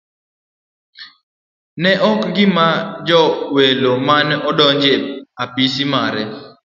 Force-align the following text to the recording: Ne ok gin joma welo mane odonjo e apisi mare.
Ne 1.81 1.91
ok 2.09 2.21
gin 2.35 2.51
joma 3.07 3.19
welo 3.55 3.91
mane 4.07 4.35
odonjo 4.49 4.89
e 4.97 5.01
apisi 5.43 5.83
mare. 5.93 6.23